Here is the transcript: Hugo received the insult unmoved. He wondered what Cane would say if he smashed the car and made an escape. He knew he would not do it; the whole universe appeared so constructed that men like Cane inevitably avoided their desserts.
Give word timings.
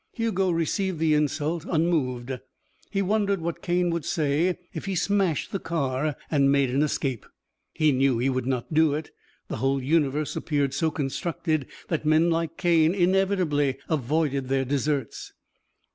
Hugo 0.13 0.49
received 0.49 0.97
the 0.97 1.13
insult 1.13 1.63
unmoved. 1.63 2.31
He 2.89 3.03
wondered 3.03 3.39
what 3.39 3.61
Cane 3.61 3.91
would 3.91 4.03
say 4.03 4.57
if 4.73 4.85
he 4.85 4.95
smashed 4.95 5.51
the 5.51 5.59
car 5.59 6.15
and 6.31 6.51
made 6.51 6.71
an 6.71 6.81
escape. 6.81 7.23
He 7.71 7.91
knew 7.91 8.17
he 8.17 8.27
would 8.27 8.47
not 8.47 8.73
do 8.73 8.95
it; 8.95 9.11
the 9.47 9.57
whole 9.57 9.79
universe 9.79 10.35
appeared 10.35 10.73
so 10.73 10.89
constructed 10.89 11.67
that 11.89 12.03
men 12.03 12.31
like 12.31 12.57
Cane 12.57 12.95
inevitably 12.95 13.77
avoided 13.89 14.47
their 14.47 14.65
desserts. 14.65 15.33